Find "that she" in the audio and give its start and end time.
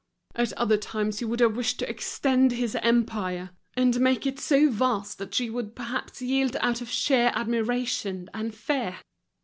5.19-5.47